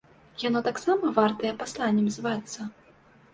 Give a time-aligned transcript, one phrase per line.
[0.43, 2.67] Яно таксама вартае пасланнем звацца?